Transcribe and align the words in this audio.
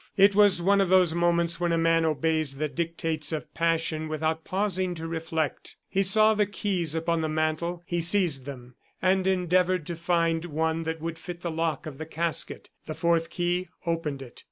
It 0.17 0.33
was 0.33 0.63
one 0.63 0.81
of 0.81 0.89
those 0.89 1.13
moments 1.13 1.59
when 1.59 1.71
a 1.71 1.77
man 1.77 2.05
obeys 2.05 2.55
the 2.55 2.67
dictates 2.67 3.31
of 3.31 3.53
passion 3.53 4.07
without 4.07 4.43
pausing 4.43 4.95
to 4.95 5.07
reflect. 5.07 5.75
He 5.87 6.01
saw 6.01 6.33
the 6.33 6.47
keys 6.47 6.95
upon 6.95 7.21
the 7.21 7.29
mantel; 7.29 7.83
he 7.85 8.01
seized 8.01 8.45
them, 8.45 8.73
and 8.99 9.27
endeavored 9.27 9.85
to 9.85 9.95
find 9.95 10.45
one 10.45 10.85
that 10.85 11.01
would 11.01 11.19
fit 11.19 11.41
the 11.41 11.51
lock 11.51 11.85
of 11.85 11.99
the 11.99 12.07
casket. 12.07 12.71
The 12.87 12.95
fourth 12.95 13.29
key 13.29 13.67
opened 13.85 14.23
it. 14.23 14.39